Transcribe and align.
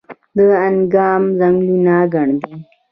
دانګام 0.37 1.23
ځنګلونه 1.39 1.95
ګڼ 2.13 2.27
دي؟ 2.41 2.53